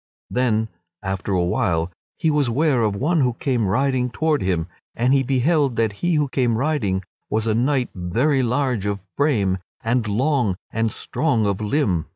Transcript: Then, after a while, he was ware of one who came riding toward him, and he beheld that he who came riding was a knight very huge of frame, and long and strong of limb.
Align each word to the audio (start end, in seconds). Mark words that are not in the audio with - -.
Then, 0.31 0.67
after 1.03 1.31
a 1.33 1.43
while, 1.45 1.91
he 2.17 2.31
was 2.31 2.49
ware 2.49 2.81
of 2.81 2.95
one 2.95 3.21
who 3.21 3.33
came 3.33 3.67
riding 3.67 4.09
toward 4.09 4.41
him, 4.41 4.65
and 4.95 5.13
he 5.13 5.21
beheld 5.21 5.75
that 5.75 5.91
he 6.01 6.15
who 6.15 6.27
came 6.27 6.57
riding 6.57 7.03
was 7.29 7.45
a 7.45 7.53
knight 7.53 7.91
very 7.93 8.41
huge 8.41 8.87
of 8.87 8.99
frame, 9.15 9.59
and 9.83 10.07
long 10.07 10.55
and 10.71 10.91
strong 10.91 11.45
of 11.45 11.61
limb. 11.61 12.07